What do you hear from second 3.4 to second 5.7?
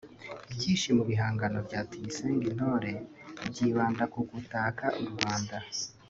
byibanda ku gutaka u Rwanda